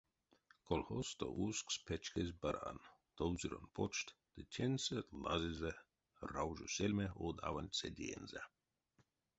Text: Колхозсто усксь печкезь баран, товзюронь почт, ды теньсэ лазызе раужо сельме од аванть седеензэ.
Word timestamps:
Колхозсто 0.69 1.25
усксь 1.43 1.81
печкезь 1.87 2.37
баран, 2.43 2.77
товзюронь 3.17 3.71
почт, 3.75 4.07
ды 4.35 4.41
теньсэ 4.53 4.97
лазызе 5.23 5.73
раужо 6.31 6.65
сельме 6.75 7.07
од 7.27 7.37
аванть 7.47 7.77
седеензэ. 7.79 8.41